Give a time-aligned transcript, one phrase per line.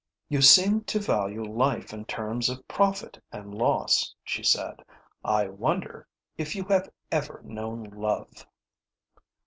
[0.29, 4.83] "You seem to value life in terms of profit and loss," she said.
[5.23, 6.07] "I wonder
[6.39, 8.47] if you have ever known love."